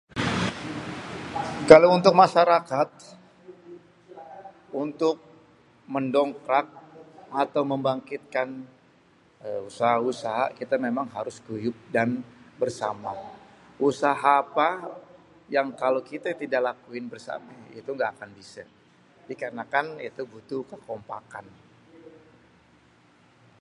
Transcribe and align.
Kalo 1.69 1.85
untuk 1.97 2.13
masyarakat, 2.23 2.89
untuk 4.83 5.15
mendongkrak 5.93 6.67
atau 7.43 7.61
membangkitkan 7.71 8.49
êêê 9.47 9.59
usaha-usaha 9.69 10.45
kita 10.59 10.75
memang 10.85 11.07
harus 11.15 11.37
guyub 11.47 11.75
dan 11.95 12.09
bersama. 12.61 13.13
Usaha 13.89 14.31
apa 14.45 14.69
yang 15.55 15.67
kalo 15.81 15.97
kité 16.09 16.31
tidak 16.41 16.61
lakuin 16.69 17.05
bersamé 17.13 17.55
itu 17.79 17.89
nggak 17.97 18.11
akan 18.17 18.29
bisé. 18.39 18.63
Dikarnakan 19.29 19.85
itu 20.09 20.21
butuh 20.33 20.61
kekompakkan. 20.71 21.45